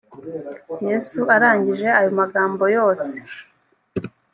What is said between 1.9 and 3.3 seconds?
ayo magambo yose.